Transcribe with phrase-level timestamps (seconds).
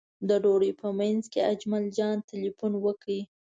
[0.27, 3.07] د ډوډۍ په منځ کې اجمل جان تیلفون وکړ.